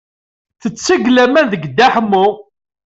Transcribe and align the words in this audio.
Tetteg 0.61 1.03
laman 1.15 1.45
deg 1.49 1.63
Dda 1.67 1.87
Ḥemmu. 1.95 2.25